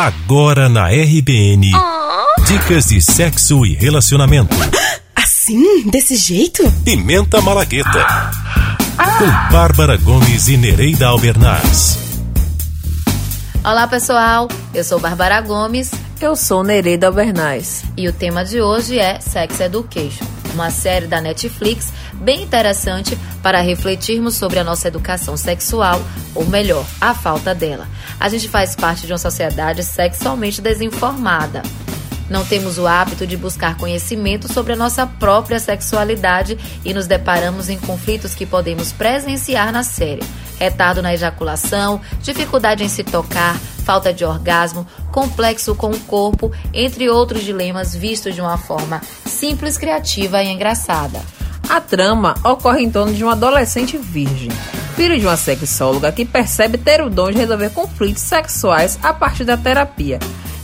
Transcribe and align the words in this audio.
Agora 0.00 0.66
na 0.66 0.88
RBN. 0.88 1.72
Oh. 1.74 2.42
Dicas 2.44 2.86
de 2.86 3.02
sexo 3.02 3.66
e 3.66 3.74
relacionamento. 3.74 4.56
Assim? 5.14 5.90
Desse 5.90 6.16
jeito? 6.16 6.62
Pimenta 6.82 7.38
Malagueta. 7.42 8.00
Ah. 8.96 9.18
Com 9.18 9.52
Bárbara 9.52 9.98
Gomes 9.98 10.48
e 10.48 10.56
Nereida 10.56 11.06
Albernaz. 11.06 11.98
Olá, 13.62 13.86
pessoal. 13.86 14.48
Eu 14.72 14.84
sou 14.84 14.98
Bárbara 14.98 15.38
Gomes. 15.42 15.90
Eu 16.18 16.34
sou 16.34 16.64
Nereida 16.64 17.08
Albernaz. 17.08 17.84
E 17.94 18.08
o 18.08 18.12
tema 18.14 18.42
de 18.42 18.62
hoje 18.62 18.98
é 18.98 19.20
Sex 19.20 19.60
Education, 19.60 20.24
uma 20.54 20.70
série 20.70 21.08
da 21.08 21.20
Netflix 21.20 21.92
bem 22.14 22.42
interessante 22.42 23.18
para 23.42 23.60
refletirmos 23.60 24.34
sobre 24.34 24.58
a 24.58 24.64
nossa 24.64 24.88
educação 24.88 25.36
sexual, 25.36 26.00
ou 26.34 26.46
melhor, 26.46 26.86
a 27.00 27.14
falta 27.14 27.54
dela. 27.54 27.86
A 28.20 28.28
gente 28.28 28.50
faz 28.50 28.76
parte 28.76 29.06
de 29.06 29.12
uma 29.14 29.18
sociedade 29.18 29.82
sexualmente 29.82 30.60
desinformada. 30.60 31.62
Não 32.28 32.44
temos 32.44 32.78
o 32.78 32.86
hábito 32.86 33.26
de 33.26 33.36
buscar 33.36 33.76
conhecimento 33.76 34.52
sobre 34.52 34.74
a 34.74 34.76
nossa 34.76 35.06
própria 35.06 35.58
sexualidade 35.58 36.56
e 36.84 36.92
nos 36.92 37.06
deparamos 37.06 37.70
em 37.70 37.78
conflitos 37.78 38.34
que 38.34 38.44
podemos 38.44 38.92
presenciar 38.92 39.72
na 39.72 39.82
série. 39.82 40.22
Retardo 40.58 41.00
na 41.00 41.14
ejaculação, 41.14 42.00
dificuldade 42.22 42.84
em 42.84 42.88
se 42.88 43.02
tocar, 43.02 43.56
falta 43.84 44.12
de 44.12 44.24
orgasmo, 44.24 44.86
complexo 45.10 45.74
com 45.74 45.90
o 45.90 46.00
corpo, 46.00 46.52
entre 46.74 47.08
outros 47.08 47.42
dilemas 47.42 47.96
vistos 47.96 48.34
de 48.34 48.42
uma 48.42 48.58
forma 48.58 49.00
simples, 49.24 49.78
criativa 49.78 50.42
e 50.42 50.48
engraçada. 50.48 51.20
A 51.70 51.80
trama 51.80 52.34
ocorre 52.42 52.82
em 52.82 52.90
torno 52.90 53.14
de 53.14 53.24
um 53.24 53.30
adolescente 53.30 53.96
virgem, 53.96 54.50
filho 54.96 55.16
de 55.16 55.24
uma 55.24 55.36
sexóloga 55.36 56.10
que 56.10 56.24
percebe 56.24 56.76
ter 56.76 57.00
o 57.00 57.08
dom 57.08 57.30
de 57.30 57.38
resolver 57.38 57.70
conflitos 57.70 58.24
sexuais 58.24 58.98
a 59.00 59.12
partir 59.12 59.44
da 59.44 59.56
terapia. 59.56 60.18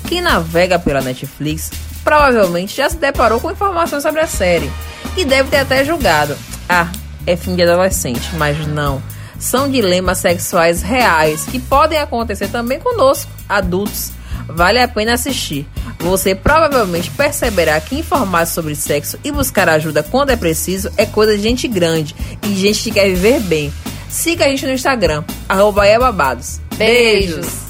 Quem 0.08 0.20
navega 0.20 0.80
pela 0.80 1.00
Netflix 1.00 1.70
provavelmente 2.02 2.76
já 2.76 2.90
se 2.90 2.96
deparou 2.96 3.38
com 3.38 3.52
informações 3.52 4.02
sobre 4.02 4.20
a 4.20 4.26
série 4.26 4.68
e 5.16 5.24
deve 5.24 5.48
ter 5.48 5.58
até 5.58 5.84
julgado. 5.84 6.36
Ah, 6.68 6.88
é 7.24 7.36
fim 7.36 7.54
de 7.54 7.62
adolescente, 7.62 8.34
mas 8.34 8.66
não. 8.66 9.00
São 9.38 9.70
dilemas 9.70 10.18
sexuais 10.18 10.82
reais 10.82 11.44
que 11.44 11.60
podem 11.60 12.00
acontecer 12.00 12.48
também 12.48 12.80
conosco, 12.80 13.30
adultos. 13.48 14.10
Vale 14.48 14.80
a 14.80 14.88
pena 14.88 15.14
assistir. 15.14 15.66
Você 15.98 16.34
provavelmente 16.34 17.10
perceberá 17.10 17.80
que 17.80 17.98
informar 17.98 18.46
sobre 18.46 18.74
sexo 18.74 19.18
e 19.24 19.32
buscar 19.32 19.68
ajuda 19.68 20.02
quando 20.02 20.30
é 20.30 20.36
preciso 20.36 20.90
é 20.96 21.04
coisa 21.06 21.36
de 21.36 21.42
gente 21.42 21.66
grande 21.66 22.14
e 22.42 22.54
gente 22.54 22.84
que 22.84 22.90
quer 22.92 23.08
viver 23.08 23.40
bem. 23.40 23.72
Siga 24.08 24.44
a 24.44 24.48
gente 24.48 24.66
no 24.66 24.72
Instagram, 24.72 25.24
arroba 25.48 25.82
Beijos! 25.82 26.60
Beijos. 26.76 27.66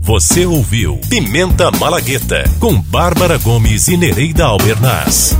Você 0.00 0.44
ouviu 0.44 1.00
Pimenta 1.08 1.70
Malagueta 1.70 2.42
com 2.58 2.80
Bárbara 2.80 3.38
Gomes 3.38 3.86
e 3.86 3.96
Nereida 3.96 4.44
Albernaz. 4.44 5.36